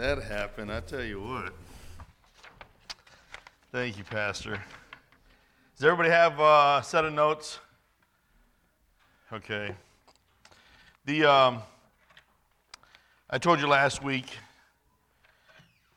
[0.00, 1.52] that happened, I tell you what.
[3.70, 4.58] Thank you, Pastor.
[5.76, 7.58] Does everybody have a set of notes?
[9.30, 9.74] Okay.
[11.04, 11.58] The um,
[13.28, 14.24] I told you last week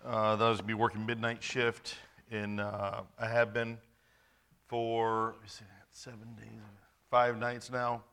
[0.05, 1.95] uh, that I was gonna be working midnight shift,
[2.29, 3.77] and uh, I have been
[4.67, 5.35] for
[5.93, 6.49] seven days,
[7.09, 8.03] five nights now.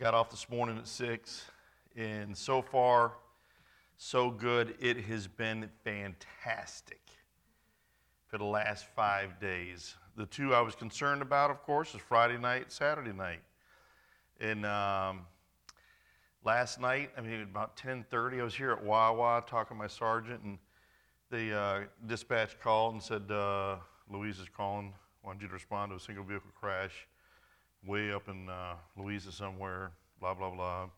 [0.00, 1.44] Got off this morning at six,
[1.96, 3.12] and so far,
[3.96, 4.76] so good.
[4.80, 7.00] It has been fantastic
[8.26, 9.94] for the last five days.
[10.16, 13.42] The two I was concerned about, of course, is Friday night, Saturday night,
[14.40, 14.64] and.
[14.66, 15.26] Um,
[16.44, 20.42] last night, I mean, about 10:30, I was here at Wawa talking to my sergeant,
[20.42, 20.58] and
[21.30, 23.76] the uh, dispatch called and said, uh,
[24.10, 24.94] "Louisa is calling.
[25.22, 27.06] Wanted you to respond to a single vehicle crash
[27.86, 29.92] way up in uh, Louisa somewhere.
[30.20, 30.88] Blah blah blah.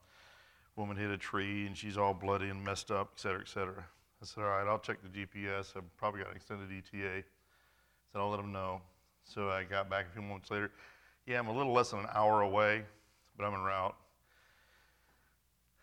[0.77, 3.85] Woman hit a tree, and she's all bloody and messed up, et cetera, et cetera."
[4.23, 5.75] I said, "All right, I'll check the GPS.
[5.77, 7.25] I've probably got an extended ETA." I
[8.13, 8.83] said, "I'll let them know."
[9.25, 10.71] So I got back a few moments later.
[11.27, 12.85] Yeah, I'm a little less than an hour away,
[13.37, 13.97] but I'm en route.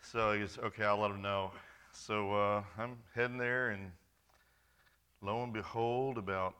[0.02, 1.52] So he goes, okay, I'll let them know.
[1.92, 3.92] So uh, I'm heading there, and
[5.22, 6.56] lo and behold, about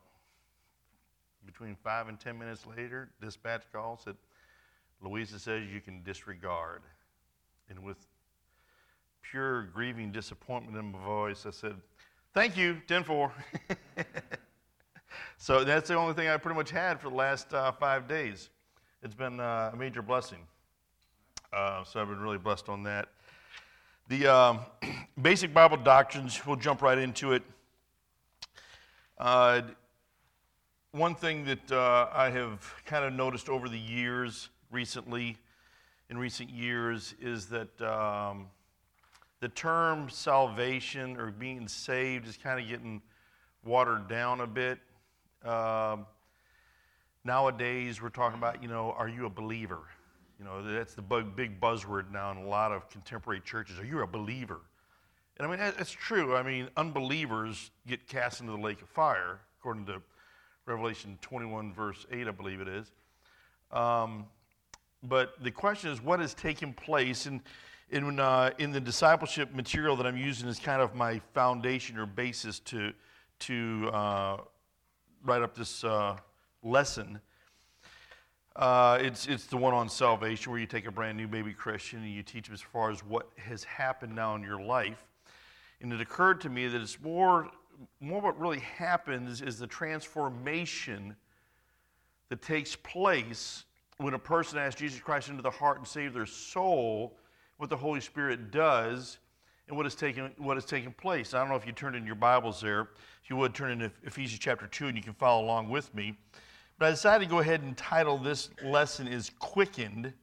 [1.46, 4.16] between five and ten minutes later, dispatch calls said,
[5.02, 6.82] Louisa says you can disregard.
[7.70, 7.98] And with
[9.34, 11.74] pure grieving disappointment in my voice, I said,
[12.36, 13.34] thank you, 10 4.
[15.40, 18.52] so that's the only thing I pretty much had for the last uh, five days.
[19.02, 20.38] It's been uh, a major blessing.
[21.52, 23.10] Uh, so I've been really blessed on that.
[24.08, 24.60] The um,
[25.20, 27.42] basic Bible doctrines, we'll jump right into it.
[29.18, 29.64] Uh,
[30.92, 35.38] one thing that uh, I have kind of noticed over the years, recently,
[36.12, 38.46] in recent years, is that um,
[39.44, 43.02] the term salvation or being saved is kind of getting
[43.66, 44.80] watered down a bit.
[45.44, 46.06] Um,
[47.26, 49.82] nowadays, we're talking about, you know, are you a believer?
[50.40, 53.78] You know, that's the big buzzword now in a lot of contemporary churches.
[53.80, 54.62] Are you a believer?
[55.36, 56.38] And I mean, that's true.
[56.38, 60.02] I mean, unbelievers get cast into the lake of fire, according to
[60.66, 62.94] Revelation 21, verse 8, I believe it is.
[63.74, 64.26] Um,
[65.04, 67.26] but the question is, what has taken place?
[67.26, 67.42] And
[67.94, 72.08] in, uh, in the discipleship material that I'm using as kind of my foundation or
[72.08, 72.92] basis to,
[73.40, 74.38] to uh,
[75.24, 76.18] write up this uh,
[76.64, 77.22] lesson,
[78.56, 82.00] uh, it's, it's the one on salvation where you take a brand new baby Christian
[82.00, 85.06] and you teach them as far as what has happened now in your life.
[85.80, 87.52] And it occurred to me that it's more,
[88.00, 91.16] more what really happens is the transformation
[92.30, 93.66] that takes place
[93.98, 97.18] when a person asks Jesus Christ into the heart and save their soul,
[97.58, 99.18] what the Holy Spirit does
[99.68, 101.34] and what has taken, what has taken place.
[101.34, 102.90] I don't know if you turned in your Bibles there.
[103.24, 106.18] If you would, turn in Ephesians chapter 2 and you can follow along with me.
[106.80, 110.14] But I decided to go ahead and title this lesson is Quickened,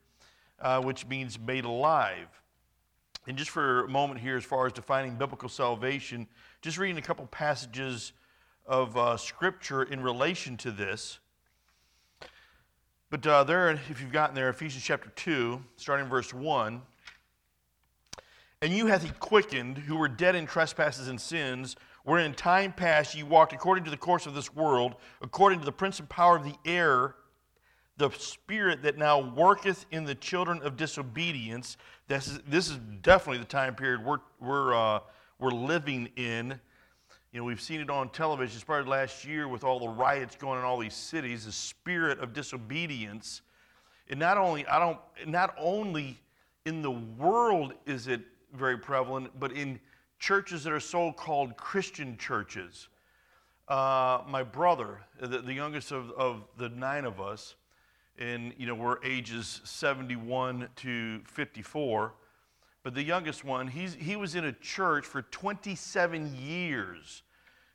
[0.61, 2.29] uh, which means made alive.
[3.27, 6.27] And just for a moment here, as far as defining biblical salvation,
[6.63, 8.13] just reading a couple passages
[8.67, 11.19] of uh, Scripture in relation to this.
[13.11, 16.81] But uh, there, if you've gotten there, Ephesians chapter 2, starting verse 1.
[18.63, 22.73] And you hath he quickened, who were dead in trespasses and sins, where in time
[22.73, 26.09] past ye walked according to the course of this world, according to the prince and
[26.11, 27.15] power of the air,
[27.97, 31.79] the spirit that now worketh in the children of disobedience.
[32.07, 35.01] This is, this is definitely the time period we're, we're, uh,
[35.39, 36.61] we're living in.
[37.33, 40.59] You know, we've seen it on television, started last year with all the riots going
[40.59, 43.41] on in all these cities, the spirit of disobedience.
[44.11, 46.21] And not only, I don't, not only
[46.67, 48.21] in the world is it
[48.55, 49.81] very prevalent, but in
[50.19, 52.89] churches that are so called Christian churches.
[53.69, 57.55] Uh, my brother, the, the youngest of, of the nine of us,
[58.21, 62.13] and you know we're ages 71 to 54
[62.83, 67.23] but the youngest one he's, he was in a church for 27 years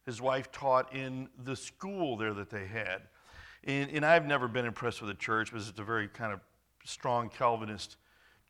[0.05, 3.01] his wife taught in the school there that they had
[3.63, 6.39] and, and i've never been impressed with the church because it's a very kind of
[6.85, 7.97] strong calvinist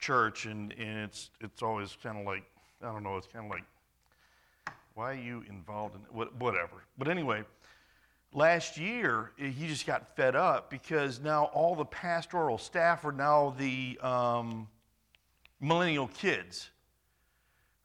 [0.06, 2.44] church and, and it's, it's always kind of like
[2.81, 3.63] i don't know it's kind of like
[4.96, 6.02] why are you involved in
[6.40, 6.84] whatever?
[6.98, 7.44] But anyway,
[8.34, 13.12] last year eh, he just got fed up because now all the pastoral staff are
[13.12, 14.68] now the um,
[15.60, 16.69] millennial kids.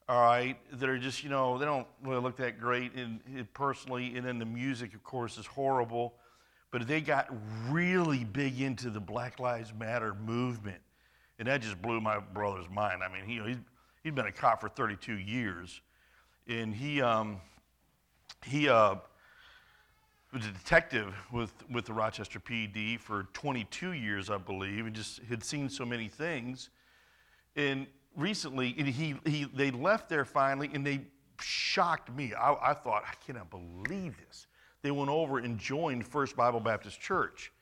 [0.08, 3.46] All right, that are just you know they don't really look that great in, in
[3.54, 6.14] personally, and then the music, of course, is horrible.
[6.72, 7.28] But they got
[7.68, 10.80] really big into the Black Lives Matter movement,
[11.40, 13.02] and that just blew my brother's mind.
[13.02, 13.58] I mean, he, he's,
[14.04, 15.80] he's been a cop for 32 years
[16.50, 17.40] and he um,
[18.44, 18.96] he uh,
[20.32, 25.20] was a detective with with the Rochester PD for 22 years, I believe, and just
[25.28, 26.70] had seen so many things.
[27.56, 27.86] And
[28.16, 31.02] recently, and he he they left there finally, and they
[31.40, 32.34] shocked me.
[32.34, 34.46] I, I thought I cannot believe this.
[34.82, 37.52] They went over and joined First Bible Baptist Church,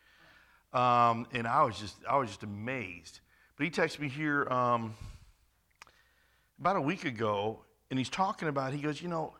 [0.72, 3.20] um, and I was just I was just amazed.
[3.58, 4.94] But he texted me here um,
[6.60, 7.58] about a week ago,
[7.90, 9.34] and he's talking about, he goes, you know,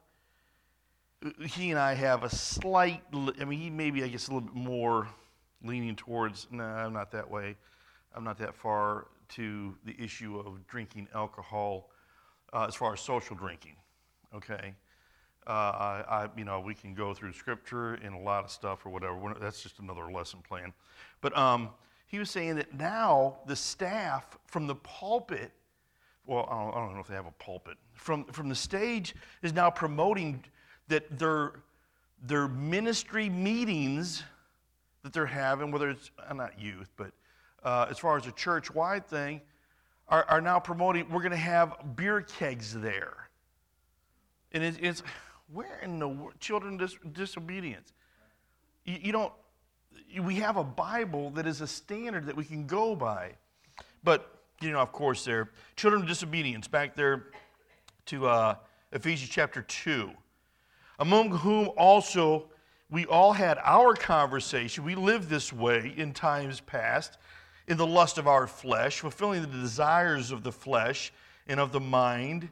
[1.47, 3.05] he and I have a slight,
[3.41, 5.07] I mean, he maybe, I guess, a little bit more
[5.63, 7.57] leaning towards, no, nah, I'm not that way.
[8.13, 11.91] I'm not that far to the issue of drinking alcohol
[12.53, 13.77] uh, as far as social drinking,
[14.35, 14.75] okay?
[15.47, 18.85] Uh, I, I, you know, we can go through scripture and a lot of stuff
[18.85, 19.37] or whatever.
[19.41, 20.73] That's just another lesson plan.
[21.21, 21.71] But um,
[22.09, 25.53] he was saying that now the staff from the pulpit
[26.29, 29.15] well, I don't, I don't know if they have a pulpit, from, from the stage
[29.43, 30.45] is now promoting
[30.89, 31.63] that their,
[32.23, 34.23] their ministry meetings
[35.03, 37.13] that they're having, whether it's uh, not youth, but
[37.65, 39.41] uh, as far as a church wide thing,
[40.11, 43.31] are, are now promoting we're going to have beer kegs there.
[44.53, 45.03] And it's, it's
[45.51, 47.95] where in the children dis, disobedience?
[48.85, 49.33] You, you don't,
[50.21, 53.33] we have a Bible that is a standard that we can go by.
[54.03, 55.51] But you know, of course, there.
[55.77, 57.27] Children of disobedience, back there
[58.07, 58.55] to uh,
[58.93, 60.11] Ephesians chapter 2.
[60.99, 62.49] Among whom also
[62.91, 64.85] we all had our conversation.
[64.85, 67.19] We lived this way in times past,
[67.67, 71.13] in the lust of our flesh, fulfilling the desires of the flesh
[71.47, 72.49] and of the mind,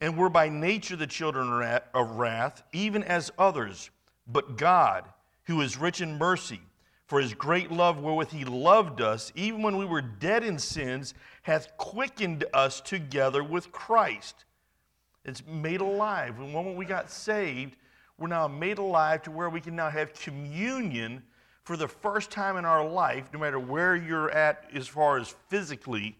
[0.00, 3.90] and were by nature the children of wrath, even as others.
[4.26, 5.04] But God,
[5.44, 6.60] who is rich in mercy,
[7.06, 11.14] for his great love wherewith he loved us, even when we were dead in sins,
[11.42, 14.44] hath quickened us together with Christ.
[15.24, 16.38] It's made alive.
[16.38, 17.76] The moment we got saved,
[18.18, 21.22] we're now made alive to where we can now have communion
[21.64, 25.34] for the first time in our life, no matter where you're at as far as
[25.48, 26.16] physically.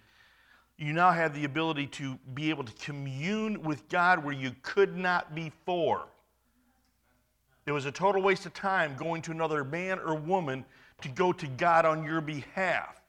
[0.78, 4.96] You now have the ability to be able to commune with God where you could
[4.96, 6.06] not before.
[7.66, 10.64] It was a total waste of time going to another man or woman
[11.02, 13.00] to go to God on your behalf.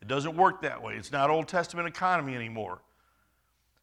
[0.00, 0.94] It doesn't work that way.
[0.94, 2.80] It's not Old Testament economy anymore.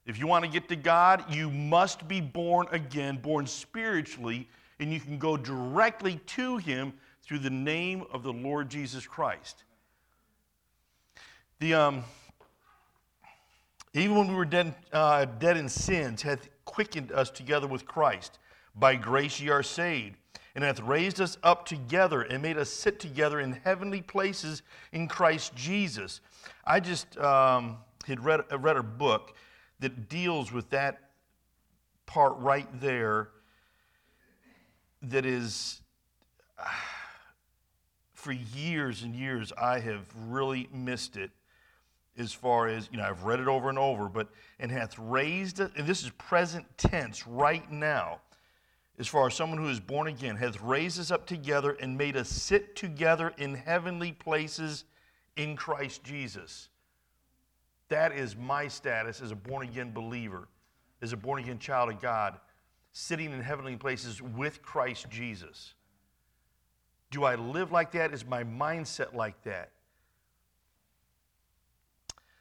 [0.06, 4.48] If you want to get to God, you must be born again, born spiritually,
[4.80, 9.64] and you can go directly to Him through the name of the Lord Jesus Christ.
[11.60, 12.04] The, um,
[13.94, 18.38] even when we were dead, uh, dead in sins, hath quickened us together with Christ.
[18.76, 20.18] By grace ye are saved
[20.56, 24.64] and hath raised us up together and made us sit together in heavenly places
[24.94, 26.22] in Christ Jesus.
[26.66, 27.78] I just um,
[28.08, 29.36] had read, read a book
[29.82, 31.00] that deals with that
[32.06, 33.30] part right there
[35.04, 35.82] that is,
[38.14, 41.32] for years and years, I have really missed it
[42.18, 45.60] as far as, you know, I've read it over and over, but, and hath raised,
[45.60, 48.22] and this is present tense right now
[48.98, 52.16] as far as someone who is born again, hath raised us up together and made
[52.16, 54.86] us sit together in heavenly places
[55.36, 56.70] in Christ Jesus.
[57.90, 60.48] That is my status as a born again believer,
[61.02, 62.40] as a born again child of God,
[62.94, 65.74] sitting in heavenly places with Christ Jesus.
[67.12, 68.14] Do I live like that?
[68.14, 69.72] Is my mindset like that?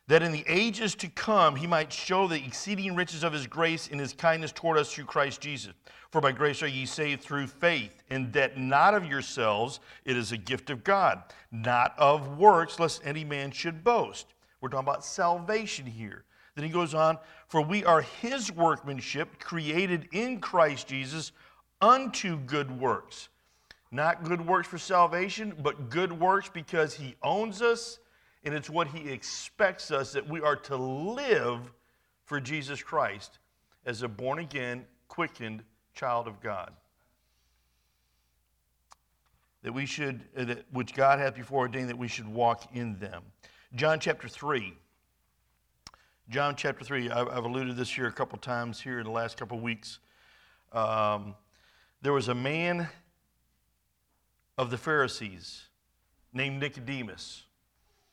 [0.06, 3.88] That in the ages to come he might show the exceeding riches of his grace
[3.88, 5.73] in his kindness toward us through Christ Jesus.
[6.11, 10.30] For by grace are ye saved through faith, and that not of yourselves, it is
[10.30, 14.34] a gift of God, not of works, lest any man should boast.
[14.61, 16.25] We're talking about salvation here.
[16.54, 17.18] Then he goes on,
[17.49, 21.32] for we are his workmanship, created in Christ Jesus
[21.80, 23.28] unto good works.
[23.90, 27.99] Not good works for salvation, but good works because he owns us
[28.44, 31.72] and it's what he expects us that we are to live
[32.24, 33.38] for Jesus Christ
[33.86, 35.62] as a born again, quickened
[35.94, 36.72] child of God.
[39.62, 42.98] That we should, uh, that, which God hath before ordained that we should walk in
[42.98, 43.22] them.
[43.74, 44.74] John chapter 3.
[46.28, 49.58] John chapter 3, I've, alluded this here a couple times here in the last couple
[49.58, 49.98] weeks.
[50.72, 51.34] Um,
[52.00, 52.88] there was a man
[54.56, 55.64] of the Pharisees
[56.32, 57.44] named Nicodemus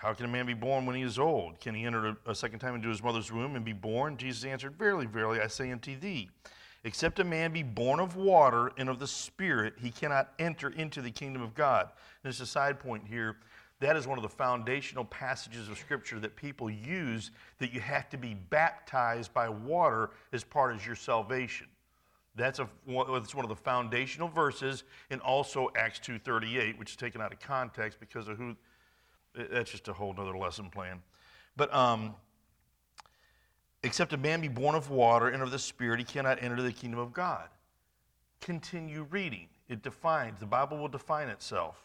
[0.00, 1.60] How can a man be born when he is old?
[1.60, 4.16] Can he enter a second time into his mother's womb and be born?
[4.16, 6.30] Jesus answered, Verily, verily, I say unto thee,
[6.84, 11.02] except a man be born of water and of the Spirit, he cannot enter into
[11.02, 11.82] the kingdom of God.
[11.82, 13.38] And there's a side point here.
[13.80, 18.08] That is one of the foundational passages of Scripture that people use that you have
[18.10, 21.66] to be baptized by water as part of your salvation.
[22.36, 27.20] That's, a, that's one of the foundational verses, and also Acts 2.38, which is taken
[27.20, 28.54] out of context because of who,
[29.50, 31.02] that's just a whole other lesson plan.
[31.56, 32.14] But um,
[33.82, 36.72] except a man be born of water and of the Spirit, he cannot enter the
[36.72, 37.48] kingdom of God.
[38.40, 39.48] Continue reading.
[39.68, 41.76] It defines, the Bible will define itself.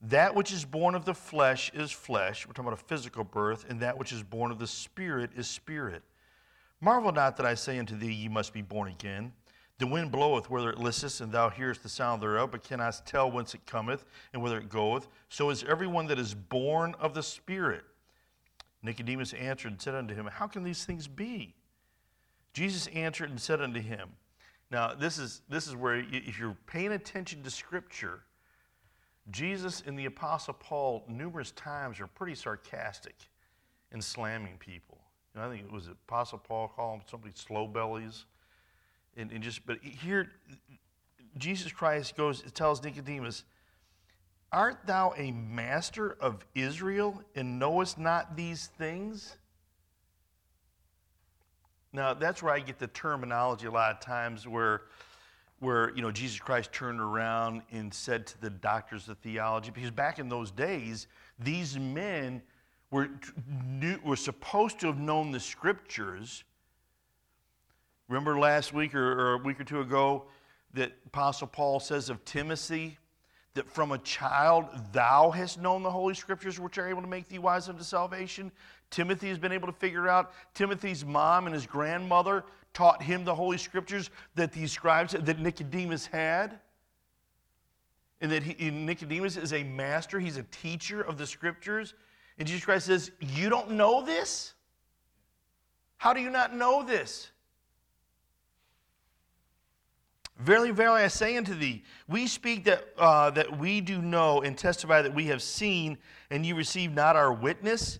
[0.00, 2.46] That which is born of the flesh is flesh.
[2.46, 3.66] We're talking about a physical birth.
[3.68, 6.02] And that which is born of the Spirit is spirit.
[6.80, 9.32] Marvel not that I say unto thee, Ye must be born again.
[9.78, 13.30] The wind bloweth whither it listeth, and thou hearest the sound thereof, but cannot tell
[13.30, 15.06] whence it cometh and whither it goeth.
[15.28, 17.84] So is everyone that is born of the Spirit.
[18.82, 21.54] Nicodemus answered and said unto him, How can these things be?
[22.52, 24.08] Jesus answered and said unto him,
[24.70, 28.20] Now, this is, this is where, if you're paying attention to Scripture,
[29.30, 33.14] Jesus and the Apostle Paul, numerous times, are pretty sarcastic
[33.92, 34.98] in slamming people.
[35.34, 38.24] You know, I think it was Apostle Paul calling somebody slow bellies.
[39.18, 40.30] And, and just, but here,
[41.36, 43.44] Jesus Christ goes, tells Nicodemus,
[44.50, 49.36] Art thou a master of Israel and knowest not these things?
[51.92, 54.82] Now, that's where I get the terminology a lot of times where
[55.60, 59.90] where you know Jesus Christ turned around and said to the doctors of theology, because
[59.90, 61.08] back in those days,
[61.38, 62.42] these men
[62.90, 63.10] were,
[63.66, 66.44] knew, were supposed to have known the scriptures.
[68.08, 70.24] Remember last week or, a week or two ago
[70.74, 72.98] that Apostle Paul says of Timothy
[73.54, 77.28] that from a child thou hast known the Holy Scriptures, which are able to make
[77.28, 78.50] thee wise unto salvation.
[78.90, 80.32] Timothy has been able to figure out.
[80.54, 86.06] Timothy's mom and his grandmother taught him the Holy Scriptures that these scribes, that Nicodemus
[86.06, 86.60] had.
[88.20, 91.94] And that he, Nicodemus is a master, he's a teacher of the Scriptures.
[92.38, 94.54] And Jesus Christ says, You don't know this?
[95.98, 97.30] How do you not know this?
[100.38, 104.56] Verily, verily, I say unto thee, we speak that, uh, that we do know and
[104.56, 105.98] testify that we have seen,
[106.30, 107.98] and you receive not our witness.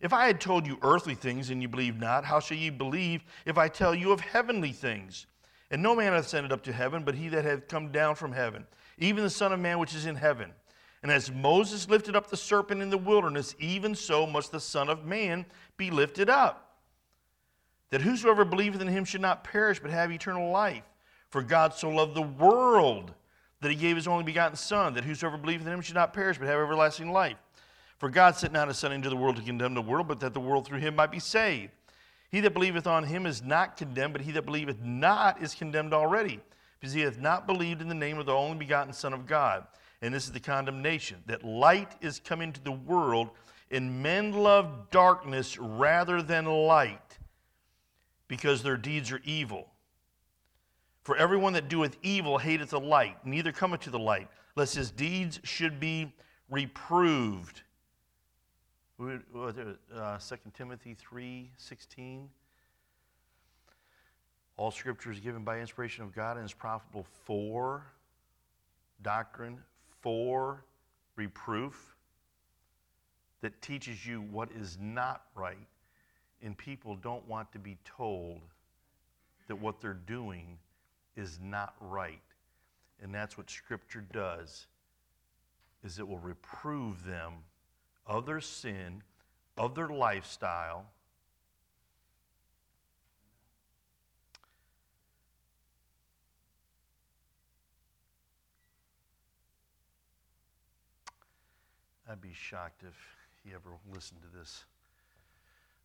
[0.00, 3.22] If I had told you earthly things and you believe not, how shall ye believe
[3.44, 5.26] if I tell you of heavenly things?
[5.70, 8.32] And no man hath ascended up to heaven, but he that hath come down from
[8.32, 10.52] heaven, even the Son of Man which is in heaven.
[11.02, 14.88] And as Moses lifted up the serpent in the wilderness, even so must the Son
[14.88, 15.44] of Man
[15.76, 16.78] be lifted up,
[17.90, 20.84] that whosoever believeth in him should not perish, but have eternal life.
[21.34, 23.12] For God so loved the world
[23.60, 26.38] that he gave his only begotten Son, that whosoever believeth in him should not perish,
[26.38, 27.36] but have everlasting life.
[27.98, 30.32] For God sent not his Son into the world to condemn the world, but that
[30.32, 31.72] the world through him might be saved.
[32.30, 35.92] He that believeth on him is not condemned, but he that believeth not is condemned
[35.92, 36.38] already,
[36.78, 39.66] because he hath not believed in the name of the only begotten Son of God.
[40.02, 43.30] And this is the condemnation that light is come into the world,
[43.72, 47.18] and men love darkness rather than light,
[48.28, 49.72] because their deeds are evil.
[51.04, 54.90] For everyone that doeth evil hateth the light, neither cometh to the light, lest his
[54.90, 56.10] deeds should be
[56.48, 57.60] reproved.
[58.98, 62.28] Uh, 2 Timothy 3 16.
[64.56, 67.84] All scripture is given by inspiration of God and is profitable for
[69.02, 69.58] doctrine,
[70.00, 70.64] for
[71.16, 71.96] reproof,
[73.42, 75.68] that teaches you what is not right.
[76.42, 78.40] And people don't want to be told
[79.48, 80.56] that what they're doing
[81.16, 82.20] is not right.
[83.02, 84.66] And that's what scripture does
[85.84, 87.32] is it will reprove them
[88.06, 89.02] of their sin,
[89.56, 90.86] of their lifestyle.
[102.10, 102.94] I'd be shocked if
[103.44, 104.64] he ever listened to this.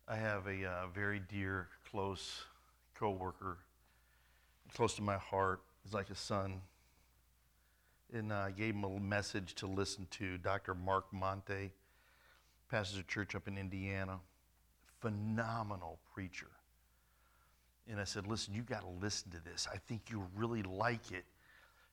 [0.08, 2.44] I have a uh, very dear, close
[2.94, 3.58] coworker,
[4.74, 5.60] close to my heart.
[5.84, 6.60] He's like a son.
[8.12, 10.74] And I gave him a message to listen to Dr.
[10.74, 11.70] Mark Monte
[12.70, 14.18] pastors a church up in Indiana,
[15.00, 16.46] phenomenal preacher.
[17.90, 19.66] And I said, Listen, you got to listen to this.
[19.72, 21.24] I think you'll really like it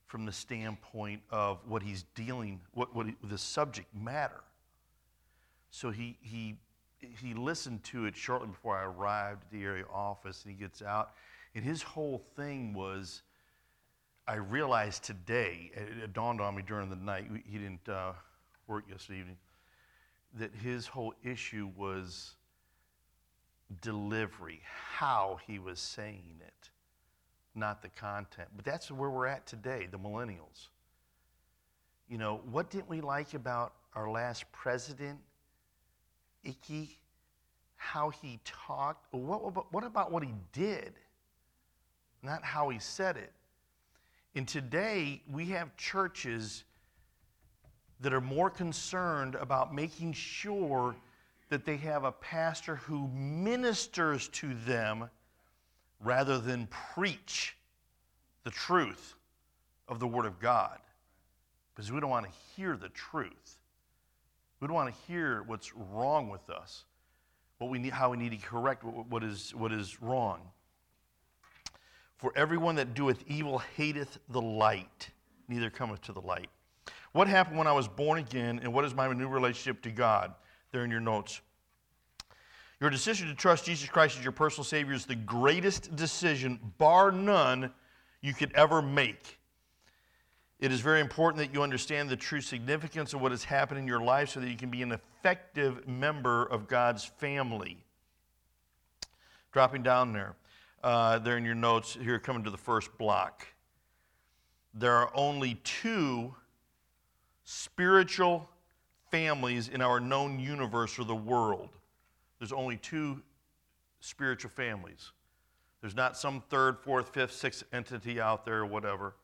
[0.05, 4.41] from the standpoint of what he's dealing, what, what the subject matter.
[5.71, 6.55] So he, he
[6.99, 10.81] he listened to it shortly before I arrived at the area office, and he gets
[10.81, 11.11] out,
[11.55, 13.23] and his whole thing was,
[14.27, 18.13] I realized today, it dawned on me during the night, he didn't uh,
[18.67, 19.37] work yesterday evening,
[20.33, 22.35] that his whole issue was
[23.81, 26.69] delivery, how he was saying it,
[27.55, 28.49] not the content.
[28.55, 30.67] But that's where we're at today, the millennials.
[32.09, 35.19] You know, what didn't we like about our last president,
[36.43, 36.99] Icky?
[37.75, 39.13] How he talked?
[39.13, 40.93] What, what about what he did?
[42.23, 43.31] Not how he said it.
[44.35, 46.63] And today, we have churches
[48.01, 50.95] that are more concerned about making sure
[51.49, 55.09] that they have a pastor who ministers to them
[55.99, 57.55] rather than preach
[58.43, 59.15] the truth
[59.87, 60.77] of the Word of God.
[61.73, 63.59] Because we don't want to hear the truth.
[64.59, 66.85] We don't want to hear what's wrong with us,
[67.59, 70.39] what we need, how we need to correct what is, what is wrong.
[72.17, 75.09] For everyone that doeth evil hateth the light,
[75.47, 76.49] neither cometh to the light.
[77.11, 80.33] What happened when I was born again, and what is my new relationship to God?
[80.71, 81.41] There in your notes.
[82.79, 87.11] Your decision to trust Jesus Christ as your personal Savior is the greatest decision, bar
[87.11, 87.71] none,
[88.21, 89.39] you could ever make.
[90.59, 93.87] It is very important that you understand the true significance of what has happened in
[93.87, 97.77] your life so that you can be an effective member of God's family.
[99.51, 100.35] Dropping down there,
[100.83, 103.47] uh, there in your notes, here coming to the first block.
[104.73, 106.35] There are only two
[107.43, 108.49] spiritual
[109.09, 111.69] families in our known universe or the world.
[112.39, 113.21] There's only two
[113.99, 115.11] spiritual families.
[115.81, 119.15] There's not some third, fourth, fifth, sixth entity out there or whatever.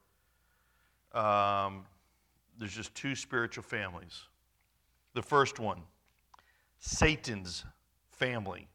[1.13, 1.85] Um,
[2.57, 4.21] there's just two spiritual families.
[5.13, 5.81] The first one,
[6.79, 7.65] Satan's
[8.11, 8.67] family.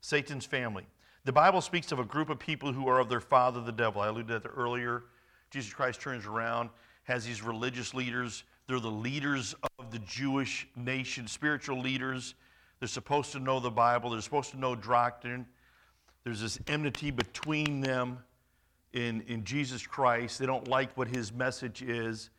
[0.00, 0.86] Satan's family.
[1.24, 4.02] The Bible speaks of a group of people who are of their father, the devil.
[4.02, 5.04] I alluded to that earlier.
[5.50, 6.70] Jesus Christ turns around,
[7.04, 12.34] has these religious leaders they're the leaders of the Jewish nation, spiritual leaders.
[12.78, 15.46] They're supposed to know the Bible, they're supposed to know doctrine.
[16.24, 18.18] There's this enmity between them
[18.94, 20.38] in, in Jesus Christ.
[20.38, 22.30] They don't like what his message is.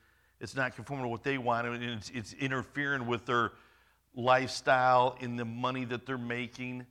[0.41, 3.51] It's not conforming to what they want, and it's, it's interfering with their
[4.15, 6.88] lifestyle in the money that they're making.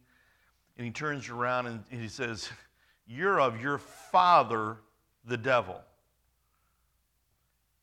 [0.76, 2.48] And he turns around and he says,
[3.06, 4.78] You're of your father,
[5.24, 5.80] the devil.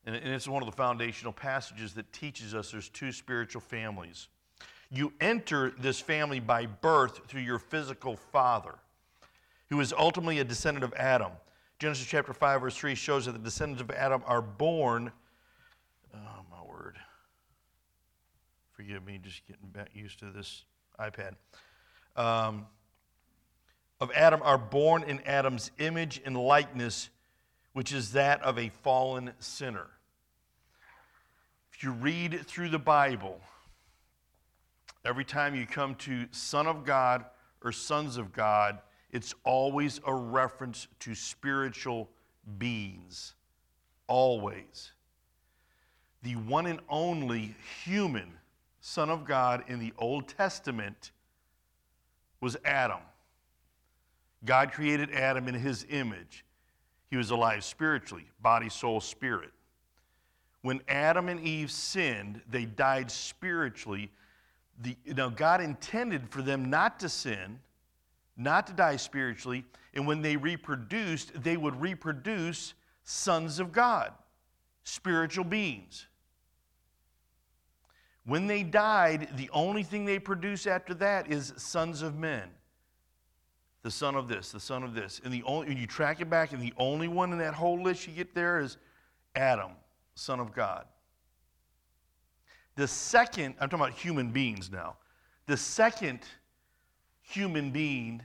[0.05, 4.27] And it's one of the foundational passages that teaches us there's two spiritual families.
[4.89, 8.75] You enter this family by birth through your physical father,
[9.69, 11.31] who is ultimately a descendant of Adam.
[11.79, 15.11] Genesis chapter 5, verse 3 shows that the descendants of Adam are born.
[16.13, 16.97] Oh, my word.
[18.71, 20.65] Forgive me, just getting back used to this
[20.99, 21.35] iPad.
[22.15, 22.65] Um,
[24.01, 27.09] of Adam are born in Adam's image and likeness
[27.73, 29.87] which is that of a fallen sinner.
[31.71, 33.39] If you read through the Bible,
[35.05, 37.25] every time you come to Son of God
[37.63, 38.79] or sons of God,
[39.11, 42.09] it's always a reference to spiritual
[42.57, 43.35] beings.
[44.07, 44.91] Always.
[46.23, 48.33] The one and only human
[48.81, 51.11] Son of God in the Old Testament
[52.41, 52.99] was Adam.
[54.43, 56.45] God created Adam in his image.
[57.09, 59.51] He was alive spiritually, body, soul, spirit.
[60.61, 64.11] When Adam and Eve sinned, they died spiritually.
[64.81, 67.59] The, now, God intended for them not to sin,
[68.37, 72.73] not to die spiritually, and when they reproduced, they would reproduce
[73.03, 74.13] sons of God,
[74.83, 76.07] spiritual beings.
[78.25, 82.49] When they died, the only thing they produce after that is sons of men
[83.83, 85.21] the son of this, the son of this.
[85.23, 87.81] And the only and you track it back, and the only one in that whole
[87.81, 88.77] list you get there is
[89.35, 89.71] Adam,
[90.15, 90.85] son of God.
[92.75, 94.95] The second, I'm talking about human beings now.
[95.47, 96.19] The second
[97.21, 98.21] human being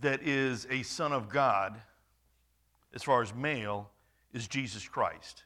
[0.00, 1.80] that is a son of God,
[2.94, 3.90] as far as male,
[4.32, 5.44] is Jesus Christ.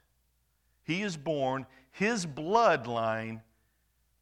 [0.84, 3.40] He is born, his bloodline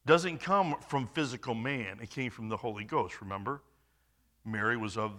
[0.06, 3.62] doesn't come from physical man, it came from the Holy Ghost, remember?
[4.44, 5.12] Mary was of,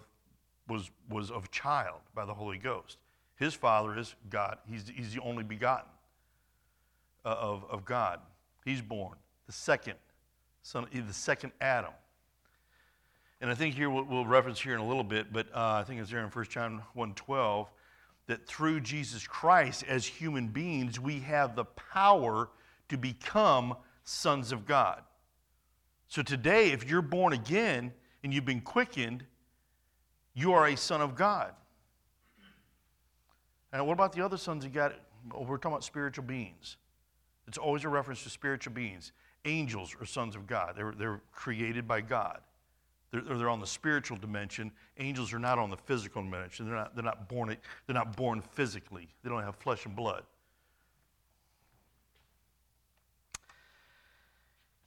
[0.68, 2.98] was, was of child by the Holy Ghost.
[3.36, 4.58] His father is God.
[4.68, 5.90] He's, he's the only begotten
[7.26, 8.20] uh, of, of God.
[8.64, 9.96] He's born, the second
[10.62, 11.92] son, the second Adam.
[13.42, 15.84] And I think here we'll, we'll reference here in a little bit, but uh, I
[15.84, 17.68] think it's there in 1 John 1.12,
[18.28, 22.50] that through Jesus Christ as human beings, we have the power
[22.90, 25.02] to become sons of God.
[26.08, 27.92] So today, if you're born again
[28.26, 29.24] and you've been quickened,
[30.34, 31.52] you are a son of God.
[33.72, 34.96] And what about the other sons you got?
[35.32, 36.78] We're talking about spiritual beings.
[37.48, 39.12] It's always a reference to spiritual beings.
[39.46, 42.40] Angels are sons of God, they're, they're created by God.
[43.12, 44.72] They're, they're on the spiritual dimension.
[44.98, 46.66] Angels are not on the physical dimension.
[46.66, 50.24] They're not, they're, not born, they're not born physically, they don't have flesh and blood.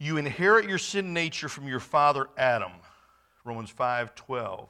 [0.01, 2.73] You inherit your sin nature from your father Adam.
[3.49, 4.69] Romans 5 12.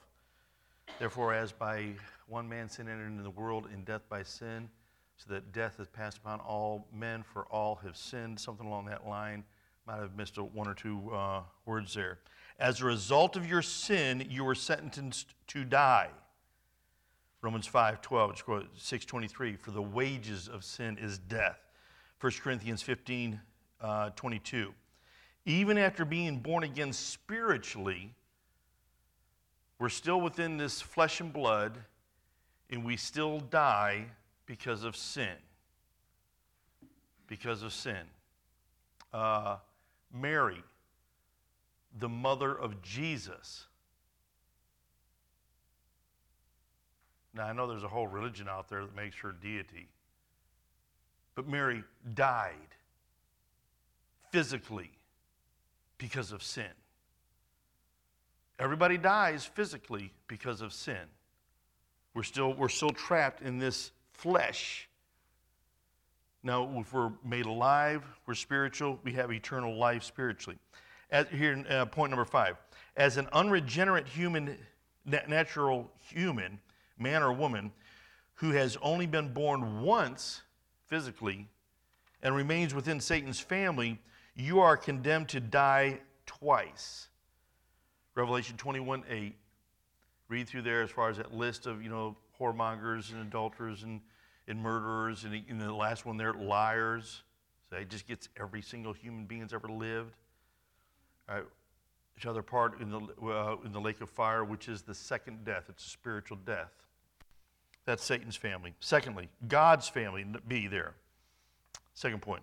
[1.00, 1.88] Therefore, as by
[2.28, 4.68] one man sin entered into the world, in death by sin,
[5.16, 8.38] so that death has passed upon all men, for all have sinned.
[8.38, 9.44] Something along that line.
[9.86, 12.18] Might have missed a, one or two uh, words there.
[12.60, 16.10] As a result of your sin, you were sentenced to die.
[17.42, 18.42] Romans 5 12,
[18.76, 19.56] 6 23.
[19.56, 21.58] For the wages of sin is death.
[22.20, 23.40] 1 Corinthians 15
[23.80, 24.72] uh, 22
[25.48, 28.14] even after being born again spiritually,
[29.78, 31.78] we're still within this flesh and blood,
[32.70, 34.06] and we still die
[34.46, 35.36] because of sin.
[37.26, 38.06] Because of sin.
[39.12, 39.56] Uh,
[40.12, 40.62] Mary,
[41.98, 43.66] the mother of Jesus.
[47.34, 49.88] Now, I know there's a whole religion out there that makes her deity,
[51.34, 52.74] but Mary died
[54.32, 54.90] physically
[55.98, 56.72] because of sin.
[58.58, 61.06] Everybody dies physically because of sin.
[62.14, 64.88] We're still, we're still trapped in this flesh.
[66.42, 70.58] Now, if we're made alive, we're spiritual, we have eternal life spiritually.
[71.10, 72.56] As, here, uh, point number five.
[72.96, 74.56] As an unregenerate human,
[75.04, 76.58] natural human,
[76.98, 77.70] man or woman,
[78.34, 80.42] who has only been born once
[80.86, 81.48] physically
[82.22, 84.00] and remains within Satan's family,
[84.34, 87.08] you are condemned to die twice.
[88.18, 89.35] Revelation 21 8.
[90.28, 94.00] Read through there as far as that list of, you know, whoremongers and adulterers and,
[94.48, 97.22] and murderers, and, and the last one there, liars.
[97.70, 100.14] So it just gets every single human being that's ever lived.
[101.28, 101.44] All right.
[102.16, 105.44] Each other part in the, uh, in the lake of fire, which is the second
[105.44, 105.66] death.
[105.68, 106.72] It's a spiritual death.
[107.85, 108.74] That's Satan's family.
[108.81, 110.94] Secondly, God's family, be there.
[111.94, 112.42] Second point.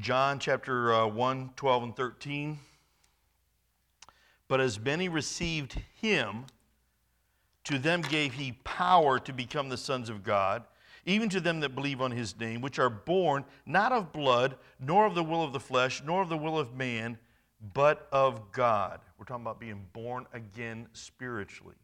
[0.00, 2.58] John chapter uh, 1, 12, and 13.
[4.54, 6.44] But as many received him,
[7.64, 10.62] to them gave he power to become the sons of God,
[11.04, 15.06] even to them that believe on his name, which are born not of blood, nor
[15.06, 17.18] of the will of the flesh, nor of the will of man,
[17.72, 19.00] but of God.
[19.18, 21.74] We're talking about being born again spiritually.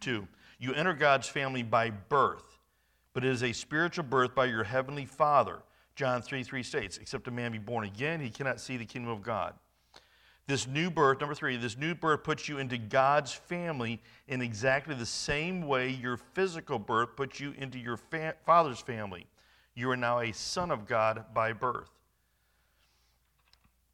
[0.00, 0.26] Two,
[0.58, 2.58] you enter God's family by birth,
[3.12, 5.60] but it is a spiritual birth by your heavenly Father
[5.94, 9.12] John 3 3 states, except a man be born again, he cannot see the kingdom
[9.12, 9.54] of God.
[10.48, 14.94] This new birth, number three, this new birth puts you into God's family in exactly
[14.94, 19.26] the same way your physical birth puts you into your fa- father's family.
[19.74, 21.90] You are now a son of God by birth.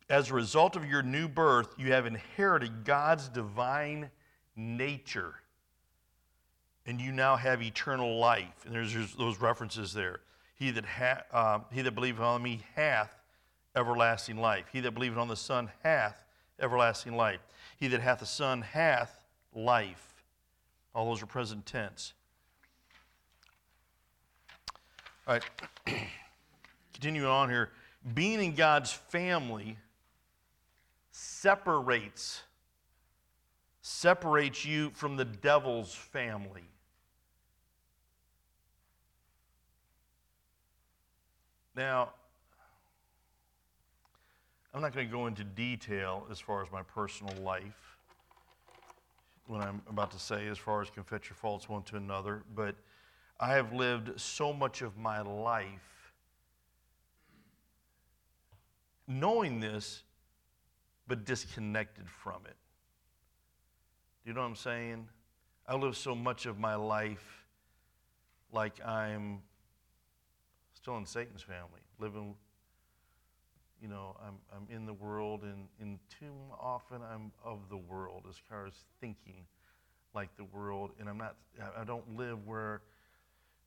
[0.09, 4.13] As a result of your new birth, you have inherited God's divine
[4.55, 5.35] nature.
[6.87, 8.65] And you now have eternal life.
[8.65, 10.21] And there's those references there.
[10.55, 13.13] He that, ha- uh, he that believeth on me hath
[13.75, 14.67] everlasting life.
[14.73, 16.24] He that believeth on the Son hath
[16.61, 17.41] everlasting life.
[17.77, 20.23] He that hath the Son hath life.
[20.95, 22.13] All those are present tense.
[25.27, 25.45] All right,
[26.93, 27.71] continuing on here.
[28.15, 29.79] Being in God's family
[31.11, 32.43] separates
[33.87, 36.65] separates you from the devil's family.
[41.77, 42.15] Now,
[44.75, 47.97] I'm not going to go into detail as far as my personal life,
[49.47, 52.75] what I'm about to say, as far as confess your faults one to another, but
[53.39, 56.13] I have lived so much of my life
[59.07, 60.03] knowing this,
[61.07, 62.57] but disconnected from it.
[64.25, 65.09] Do you know what I'm saying?
[65.69, 67.45] I live so much of my life
[68.51, 69.41] like I'm
[70.73, 72.35] still in Satan's family, living,
[73.85, 78.23] you know, I'm, I'm in the world, and, and too often I'm of the world
[78.31, 79.45] as far as thinking
[80.15, 81.37] like the world, and I'm not,
[81.79, 82.81] I don't live where,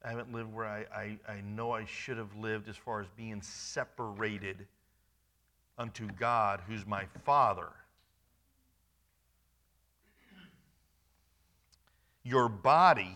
[0.03, 3.06] I haven't lived where I, I, I know I should have lived as far as
[3.15, 4.65] being separated
[5.77, 7.69] unto God, who's my Father.
[12.23, 13.15] Your body,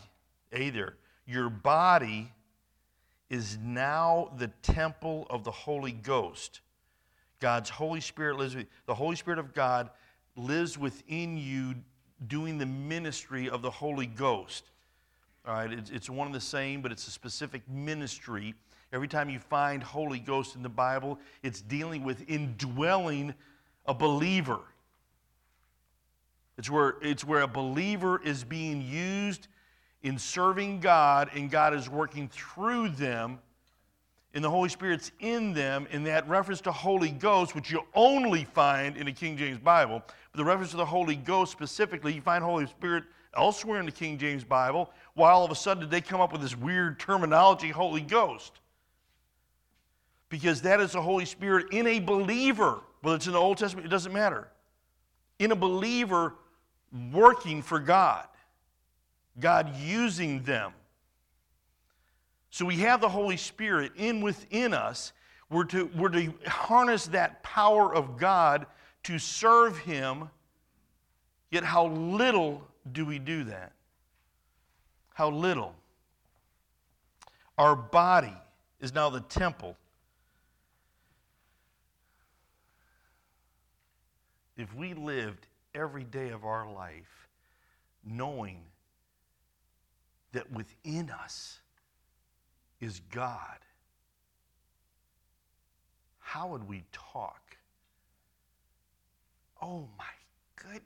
[0.55, 2.31] either, your body
[3.31, 6.61] is now the temple of the Holy Ghost.
[7.41, 9.89] God's Holy Spirit lives with the Holy Spirit of God
[10.37, 11.75] lives within you
[12.27, 14.63] doing the ministry of the Holy Ghost.
[15.45, 18.53] All right, it's, it's one and the same, but it's a specific ministry.
[18.93, 23.33] Every time you find Holy Ghost in the Bible, it's dealing with indwelling
[23.87, 24.59] a believer.
[26.57, 29.47] It's where, it's where a believer is being used
[30.03, 33.39] in serving God, and God is working through them,
[34.33, 35.87] and the Holy Spirit's in them.
[35.91, 40.01] In that reference to Holy Ghost, which you only find in the King James Bible,
[40.05, 43.03] but the reference to the Holy Ghost specifically, you find Holy Spirit
[43.35, 44.89] elsewhere in the King James Bible.
[45.13, 48.59] Why all of a sudden did they come up with this weird terminology, Holy Ghost?
[50.29, 52.79] Because that is the Holy Spirit in a believer.
[53.01, 54.47] Whether it's in the Old Testament, it doesn't matter.
[55.39, 56.35] In a believer
[57.11, 58.27] working for God,
[59.39, 60.71] God using them.
[62.51, 65.13] So we have the Holy Spirit in within us.
[65.49, 68.65] We're to, we're to harness that power of God
[69.03, 70.29] to serve Him.
[71.49, 72.61] Yet, how little
[72.91, 73.71] do we do that?
[75.13, 75.75] How little.
[77.57, 78.35] Our body
[78.81, 79.77] is now the temple.
[84.57, 87.27] If we lived every day of our life
[88.03, 88.61] knowing
[90.33, 91.59] that within us
[92.81, 93.59] is God,
[96.19, 97.57] how would we talk?
[99.61, 100.05] Oh my
[100.55, 100.81] goodness.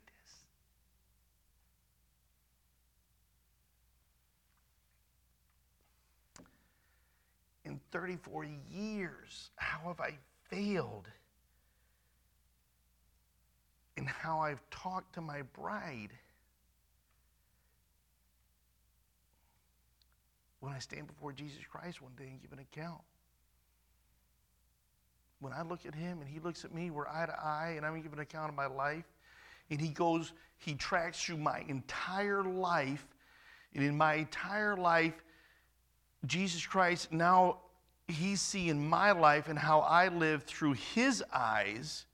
[7.64, 10.12] In 34 years, how have I
[10.50, 11.08] failed?
[13.96, 16.10] in how I've talked to my bride.
[20.66, 23.00] When I stand before Jesus Christ one day and give an account.
[25.38, 27.86] When I look at him and he looks at me, we're eye to eye, and
[27.86, 29.04] I'm giving an account of my life,
[29.70, 33.06] and he goes, he tracks through my entire life,
[33.76, 35.14] and in my entire life,
[36.24, 37.58] Jesus Christ now
[38.08, 42.06] he's seeing my life and how I live through his eyes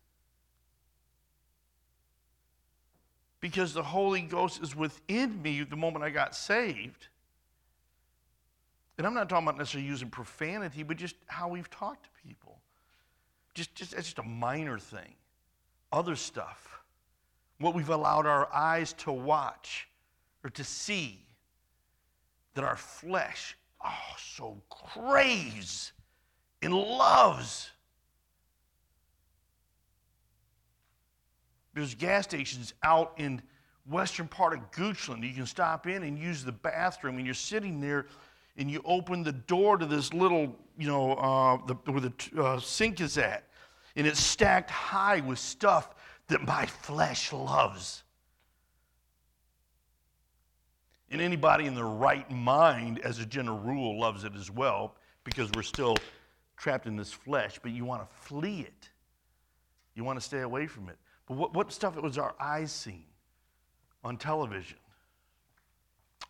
[3.41, 7.09] because the Holy Ghost is within me the moment I got saved.
[8.99, 12.61] And I'm not talking about necessarily using profanity, but just how we've talked to people.
[13.55, 15.15] Just, just, it's just a minor thing.
[15.93, 16.81] Other stuff.
[17.59, 19.89] What we've allowed our eyes to watch
[20.45, 21.25] or to see.
[22.55, 25.93] That our flesh, oh, so craves
[26.61, 27.71] and loves.
[31.75, 33.41] There's gas stations out in
[33.89, 35.27] western part of Goochland.
[35.27, 38.07] You can stop in and use the bathroom, and you're sitting there,
[38.57, 42.61] and you open the door to this little, you know, uh, the, where the uh,
[42.61, 43.45] sink is at,
[43.97, 45.95] and it's stacked high with stuff
[46.29, 48.03] that my flesh loves.
[51.11, 55.51] And anybody in their right mind, as a general rule, loves it as well because
[55.55, 55.97] we're still
[56.57, 58.89] trapped in this flesh, but you want to flee it.
[59.95, 60.97] You want to stay away from it.
[61.27, 63.05] But what, what stuff was our eyes seeing
[64.03, 64.79] on television?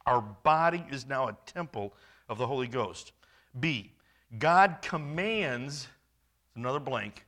[0.06, 1.94] Our body is now a temple
[2.32, 3.12] of the Holy Ghost.
[3.60, 3.92] B,
[4.38, 5.86] God commands,
[6.56, 7.26] another blank,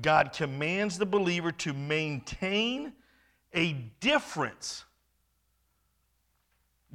[0.00, 2.94] God commands the believer to maintain
[3.54, 4.84] a difference.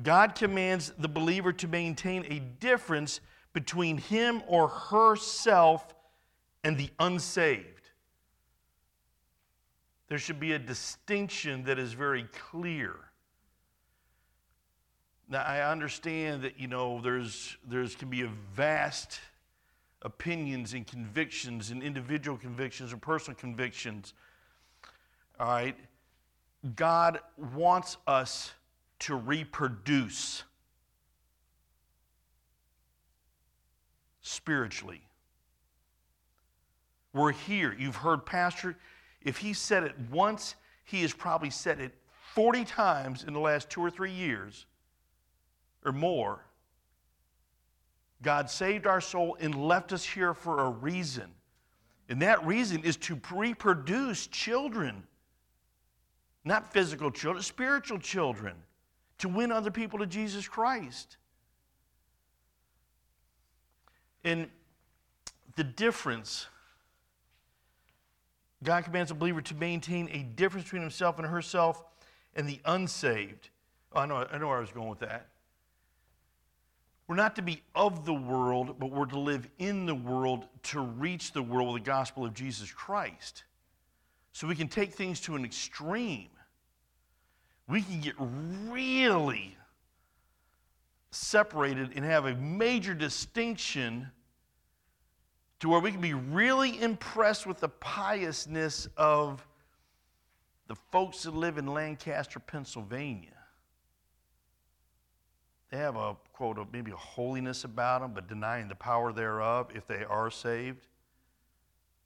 [0.02, 3.20] God commands the believer to maintain a difference
[3.54, 5.94] between him or herself
[6.64, 7.90] and the unsaved.
[10.08, 12.96] There should be a distinction that is very clear.
[15.30, 19.20] Now, I understand that, you know, there's, there's can be a vast
[20.02, 24.14] opinions and convictions and individual convictions and personal convictions.
[25.40, 25.76] All right?
[26.76, 27.20] God
[27.54, 28.54] wants us
[29.00, 30.44] to reproduce
[34.22, 35.02] spiritually.
[37.14, 37.76] We're here.
[37.78, 38.78] You've heard Pastor
[39.28, 41.94] if he said it once, he has probably said it
[42.34, 44.66] 40 times in the last two or three years
[45.88, 46.44] or more.
[48.22, 51.32] God saved our soul and left us here for a reason.
[52.10, 55.04] And that reason is to reproduce children.
[56.44, 58.56] Not physical children, spiritual children.
[59.20, 61.18] To win other people to Jesus Christ.
[64.24, 64.48] And
[65.56, 66.48] the difference
[68.64, 71.84] God commands a believer to maintain a difference between himself and herself
[72.36, 73.50] and the unsaved.
[73.94, 75.28] Oh, I, know, I know where I was going with that.
[77.08, 80.82] We're not to be of the world, but we're to live in the world to
[80.82, 83.44] reach the world with the gospel of Jesus Christ.
[84.34, 86.30] So we can take things to an extreme.
[87.68, 89.58] We can get really
[91.12, 94.12] separated and have a major distinction
[95.60, 99.46] to where we can be really impressed with the piousness of
[100.68, 103.37] the folks that live in Lancaster, Pennsylvania.
[105.72, 109.70] They have a quote, of maybe a holiness about them, but denying the power thereof
[109.76, 110.88] if they are saved.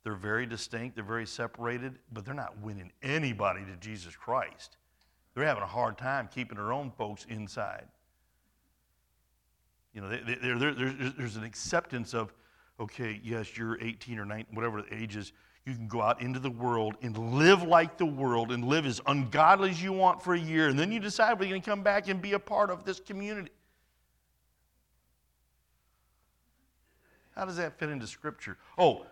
[0.04, 4.78] They're very distinct, they're very separated, but they're not winning anybody to Jesus Christ.
[5.34, 7.86] They're having a hard time keeping their own folks inside.
[9.94, 12.34] You know, they, they, there's, there's an acceptance of,
[12.80, 15.34] okay, yes, you're 18 or 19, whatever the age is,
[15.66, 19.00] you can go out into the world and live like the world and live as
[19.06, 21.84] ungodly as you want for a year, and then you decide we're going to come
[21.84, 23.52] back and be a part of this community.
[27.36, 28.58] How does that fit into Scripture?
[28.78, 29.06] Oh,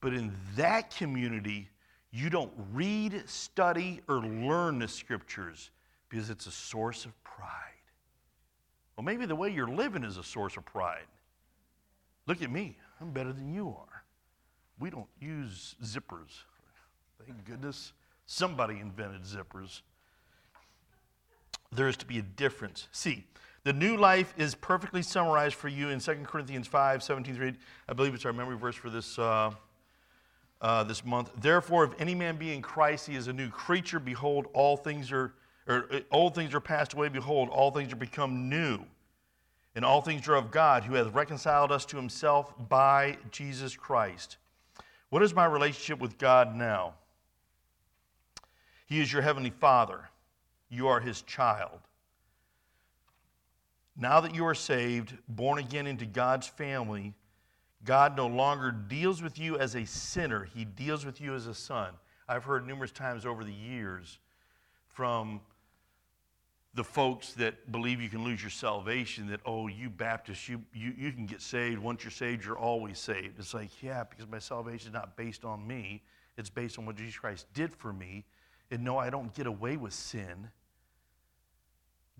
[0.00, 1.68] but in that community,
[2.10, 5.70] you don't read, study, or learn the Scriptures
[6.08, 7.48] because it's a source of pride.
[8.96, 11.06] Well, maybe the way you're living is a source of pride.
[12.26, 13.89] Look at me, I'm better than you are.
[14.80, 16.44] We don't use zippers.
[17.24, 17.92] Thank goodness
[18.26, 19.82] somebody invented zippers.
[21.70, 22.88] There is to be a difference.
[22.90, 23.26] See,
[23.62, 27.54] the new life is perfectly summarized for you in 2 Corinthians 5 17 through 8.
[27.88, 29.50] I believe it's our memory verse for this, uh,
[30.62, 31.30] uh, this month.
[31.36, 34.00] Therefore, if any man be in Christ, he is a new creature.
[34.00, 35.34] Behold, all things are,
[35.66, 37.10] or uh, old things are passed away.
[37.10, 38.80] Behold, all things are become new.
[39.74, 44.38] And all things are of God, who hath reconciled us to himself by Jesus Christ.
[45.10, 46.94] What is my relationship with God now?
[48.86, 50.08] He is your heavenly Father.
[50.68, 51.80] You are his child.
[53.96, 57.14] Now that you are saved, born again into God's family,
[57.84, 61.54] God no longer deals with you as a sinner, He deals with you as a
[61.54, 61.94] son.
[62.28, 64.18] I've heard numerous times over the years
[64.86, 65.40] from
[66.74, 70.94] the folks that believe you can lose your salvation that, oh, you Baptists, you, you,
[70.96, 71.78] you can get saved.
[71.78, 73.38] Once you're saved, you're always saved.
[73.38, 76.02] It's like, yeah, because my salvation is not based on me,
[76.36, 78.24] it's based on what Jesus Christ did for me.
[78.70, 80.48] And no, I don't get away with sin.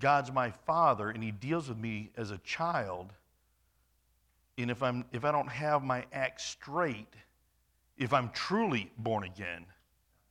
[0.01, 3.13] God's my father and he deals with me as a child.
[4.59, 7.15] And if, I'm, if I don't have my act straight,
[7.97, 9.65] if I'm truly born again,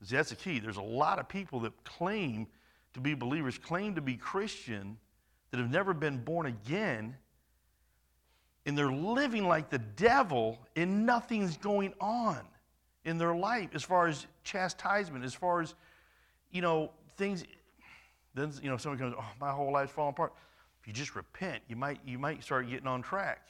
[0.04, 0.60] see, that's the key.
[0.60, 2.48] There's a lot of people that claim
[2.94, 4.98] to be believers, claim to be Christian,
[5.52, 7.16] that have never been born again,
[8.66, 12.40] and they're living like the devil, and nothing's going on
[13.06, 15.74] in their life as far as chastisement, as far as,
[16.52, 17.44] you know, things
[18.36, 20.34] then, you know, someone comes, oh, my whole life's falling apart.
[20.82, 23.48] If you just repent, you might, you might start getting on track.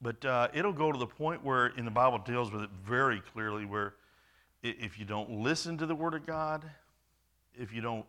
[0.00, 3.20] But uh, it'll go to the point where, in the Bible deals with it very
[3.20, 3.94] clearly, where
[4.62, 6.64] if you don't listen to the Word of God,
[7.58, 8.04] if you don't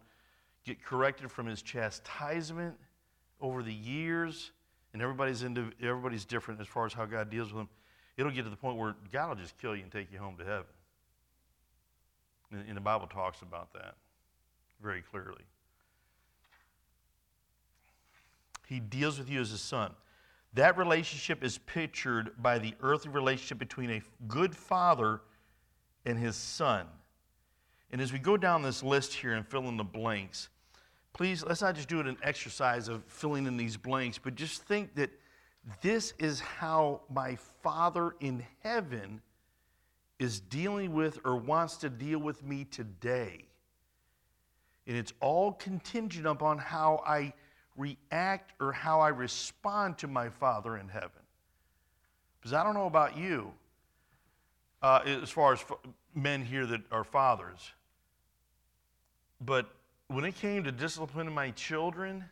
[0.66, 2.76] get corrected from His chastisement
[3.40, 4.52] over the years,
[4.94, 7.70] and everybody's into, everybody's different as far as how God deals with them,
[8.18, 10.38] it'll get to the point where God will just kill you and take you home
[10.38, 10.66] to heaven.
[12.52, 13.96] And, and the Bible talks about that
[14.82, 15.44] very clearly.
[18.68, 19.92] He deals with you as a son.
[20.54, 25.22] That relationship is pictured by the earthly relationship between a good father
[26.06, 26.88] and his son.
[27.92, 30.50] And as we go down this list here and fill in the blanks,
[31.14, 34.64] please let's not just do it an exercise of filling in these blanks, but just
[34.64, 35.10] think that
[35.82, 39.22] this is how my Father in heaven
[40.20, 43.46] is dealing with or wants to deal with me today.
[44.88, 47.34] And it's all contingent upon how I
[47.76, 51.10] react or how I respond to my Father in heaven.
[52.40, 53.52] Because I don't know about you,
[54.82, 55.64] uh, as far as
[56.16, 57.72] men here that are fathers,
[59.46, 59.70] but
[60.08, 62.24] when it came to disciplining my children,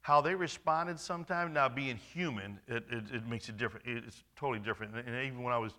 [0.00, 3.86] how they responded sometimes, now being human, it, it, it makes it different.
[3.86, 4.94] It's totally different.
[4.94, 5.72] And even when I was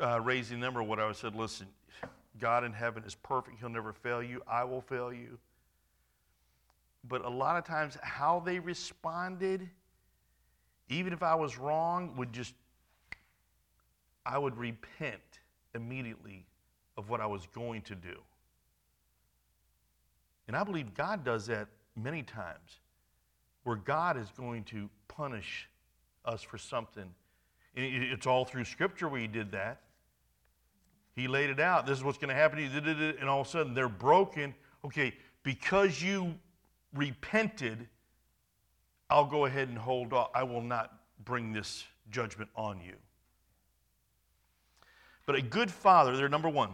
[0.00, 1.66] uh, raising them or what I said, listen,
[2.38, 3.58] God in heaven is perfect.
[3.60, 4.42] He'll never fail you.
[4.48, 5.38] I will fail you.
[7.06, 9.68] But a lot of times, how they responded,
[10.88, 12.54] even if I was wrong, would just,
[14.24, 15.20] I would repent
[15.74, 16.46] immediately
[16.96, 18.16] of what I was going to do.
[20.46, 22.80] And I believe God does that many times,
[23.62, 25.68] where God is going to punish
[26.24, 27.14] us for something.
[27.74, 29.80] It's all through Scripture where He did that.
[31.16, 31.86] He laid it out.
[31.86, 32.58] This is what's going to happen.
[32.58, 33.14] To you.
[33.20, 34.54] And all of a sudden, they're broken.
[34.84, 36.34] Okay, because you
[36.94, 37.88] repented,
[39.08, 40.30] I'll go ahead and hold off.
[40.34, 40.92] I will not
[41.24, 42.94] bring this judgment on you.
[45.26, 46.70] But a good father, they're number one,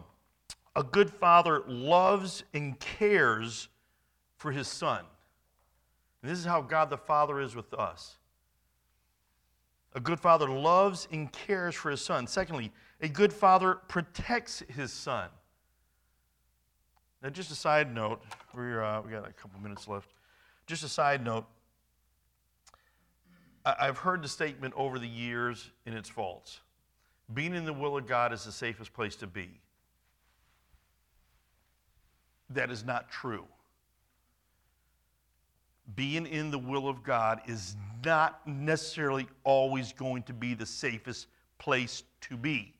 [0.77, 3.68] a good father loves and cares
[4.37, 5.05] for his son.
[6.23, 8.16] And this is how God the Father is with us.
[9.95, 12.27] A good father loves and cares for his son.
[12.27, 15.29] Secondly, a good father protects his son.
[17.23, 18.23] Now, just a side note,
[18.55, 20.09] we're, uh, we got a couple minutes left.
[20.66, 21.47] Just a side note,
[23.66, 26.61] I- I've heard the statement over the years, and it's false.
[27.35, 29.61] Being in the will of God is the safest place to be.
[32.51, 33.44] That is not true.
[35.94, 41.26] Being in the will of God is not necessarily always going to be the safest
[41.59, 42.74] place to be.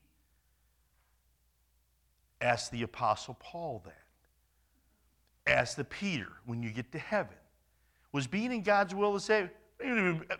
[2.41, 3.97] Ask the Apostle Paul that.
[5.51, 7.35] Ask the Peter when you get to heaven.
[8.11, 9.49] Was being in God's will to say,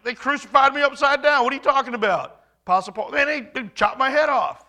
[0.04, 1.44] they crucified me upside down.
[1.44, 2.42] What are you talking about?
[2.66, 4.66] Apostle Paul, man, they, they chopped my head off.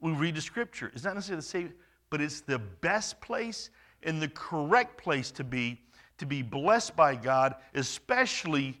[0.00, 0.90] We read the scripture.
[0.94, 1.74] It's not necessarily the same,
[2.10, 3.70] but it's the best place
[4.02, 5.80] and the correct place to be,
[6.18, 8.80] to be blessed by God, especially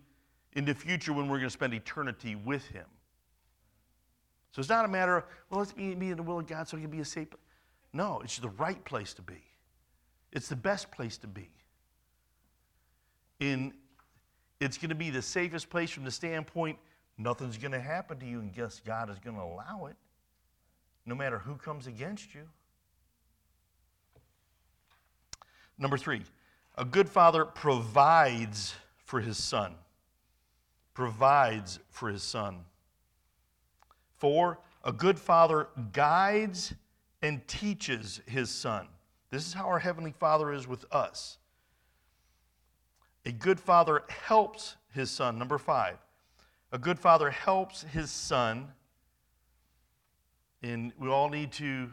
[0.52, 2.86] in the future when we're going to spend eternity with Him.
[4.52, 6.66] So it's not a matter of, well, let's be, be in the will of God
[6.66, 7.28] so it can be a safe.
[7.92, 9.42] No, it's the right place to be.
[10.32, 11.50] It's the best place to be.
[13.40, 13.74] In,
[14.60, 16.78] it's going to be the safest place from the standpoint
[17.18, 19.96] nothing's going to happen to you, and guess God is going to allow it,
[21.04, 22.42] no matter who comes against you.
[25.78, 26.22] Number three,
[26.76, 28.74] a good father provides
[29.04, 29.74] for his son.
[30.94, 32.64] Provides for his son.
[34.16, 36.74] Four, a good father guides
[37.22, 38.88] and teaches his son.
[39.30, 41.38] This is how our Heavenly Father is with us.
[43.24, 45.38] A good father helps his son.
[45.38, 45.98] Number five,
[46.72, 48.68] a good father helps his son.
[50.62, 51.90] And we all need to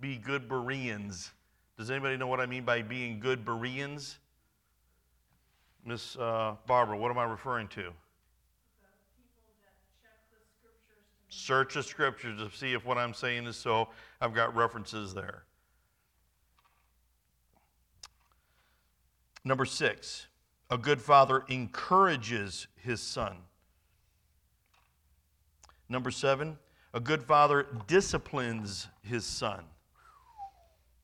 [0.00, 1.32] be good Bereans.
[1.78, 4.18] Does anybody know what I mean by being good Bereans?
[5.84, 7.92] Miss uh, Barbara, what am I referring to?
[11.28, 13.88] Search the scriptures to see if what I'm saying is so.
[14.20, 15.44] I've got references there.
[19.44, 20.26] Number six,
[20.70, 23.36] a good father encourages his son.
[25.88, 26.58] Number seven,
[26.92, 29.62] a good father disciplines his son.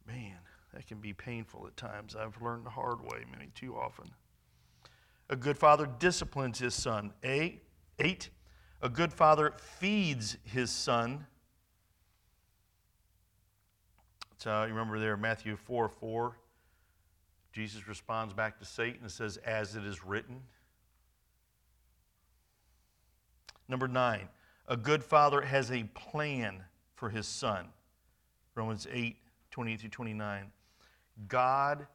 [0.08, 0.38] Man,
[0.74, 2.16] that can be painful at times.
[2.16, 4.10] I've learned the hard way many too often.
[5.28, 7.12] A good father disciplines his son.
[7.22, 8.30] Eight,
[8.80, 11.26] a good father feeds his son.
[14.38, 16.36] So uh, you remember there, Matthew 4 4.
[17.52, 20.40] Jesus responds back to Satan and says, As it is written.
[23.68, 24.28] Number nine,
[24.66, 26.64] a good father has a plan
[26.94, 27.68] for his son.
[28.54, 29.16] Romans 8
[29.50, 30.50] 28 through 29.
[31.28, 31.86] God,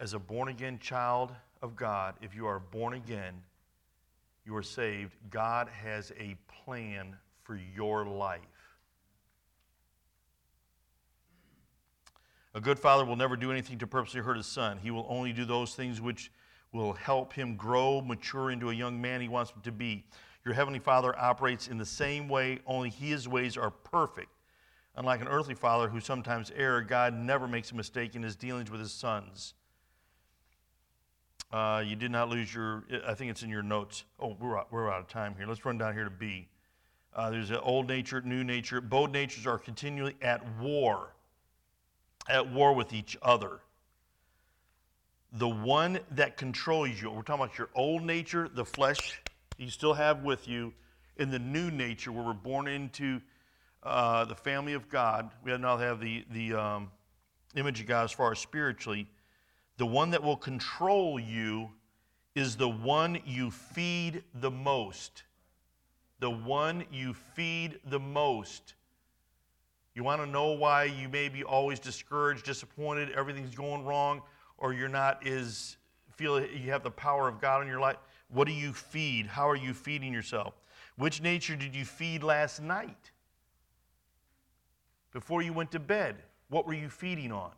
[0.00, 1.32] as a born again child
[1.62, 3.34] of God, if you are born again,
[4.44, 8.40] you are saved, God has a plan for your life.
[12.54, 14.78] A good father will never do anything to purposely hurt his son.
[14.78, 16.30] He will only do those things which
[16.72, 20.04] will help him grow, mature into a young man he wants him to be.
[20.44, 24.28] Your heavenly father operates in the same way, only his ways are perfect.
[24.96, 28.70] Unlike an earthly father who sometimes errs, God never makes a mistake in his dealings
[28.70, 29.54] with his sons.
[31.52, 34.04] Uh, you did not lose your, I think it's in your notes.
[34.18, 35.46] Oh, we're out, we're out of time here.
[35.46, 36.48] Let's run down here to B.
[37.14, 38.80] Uh, there's an old nature, new nature.
[38.80, 41.14] Both natures are continually at war,
[42.28, 43.60] at war with each other.
[45.32, 49.20] The one that controls you, we're talking about your old nature, the flesh
[49.58, 50.72] you still have with you,
[51.16, 53.20] in the new nature where we're born into
[53.82, 55.30] uh, the family of God.
[55.44, 56.90] We now have the, the um,
[57.54, 59.08] image of God as far as spiritually
[59.76, 61.70] the one that will control you
[62.34, 65.24] is the one you feed the most.
[66.20, 68.74] The one you feed the most.
[69.94, 74.22] You want to know why you may be always discouraged, disappointed, everything's going wrong,
[74.58, 75.76] or you're not is
[76.10, 77.96] feel you have the power of God in your life?
[78.28, 79.26] What do you feed?
[79.26, 80.54] How are you feeding yourself?
[80.96, 83.10] Which nature did you feed last night?
[85.16, 86.16] Before you went to bed,
[86.50, 87.50] what were you feeding on?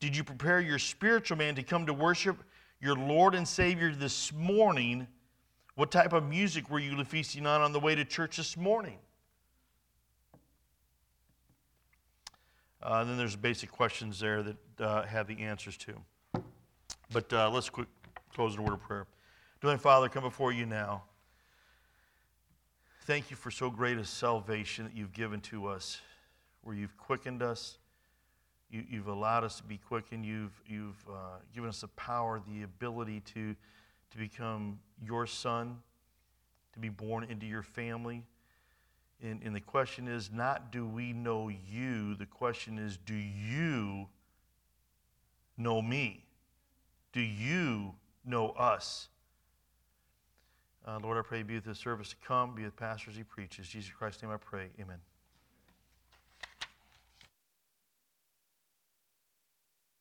[0.00, 2.36] Did you prepare your spiritual man to come to worship
[2.78, 5.06] your Lord and Savior this morning?
[5.76, 8.98] What type of music were you feasting on on the way to church this morning?
[12.82, 15.94] Uh, then there's basic questions there that uh, have the answers to.
[17.10, 17.88] But uh, let's quick
[18.34, 19.06] close in a word of prayer.
[19.62, 21.04] Dear Father, come before you now.
[23.04, 26.02] Thank you for so great a salvation that you've given to us,
[26.66, 27.78] where you've quickened us,
[28.68, 32.64] you, have allowed us to be quickened, you've, you've uh, given us the power, the
[32.64, 33.54] ability to,
[34.10, 35.78] to become your son,
[36.72, 38.24] to be born into your family.
[39.22, 44.08] And, and the question is not do we know you, the question is do you
[45.56, 46.24] know me?
[47.12, 47.94] Do you
[48.24, 49.06] know us?
[50.84, 53.68] Uh, Lord, I pray be with the service to come, be with pastors he preaches.
[53.68, 54.70] Jesus Christ's name I pray.
[54.80, 54.98] Amen.